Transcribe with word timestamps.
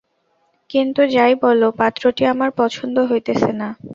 কিন্তু 0.69 1.01
যাই 1.15 1.33
বল 1.41 1.61
পাত্রটি 1.79 2.23
আমার 2.33 2.49
পছন্দ 2.59 2.95
হইতেছে 3.09 3.51
না। 3.53 3.69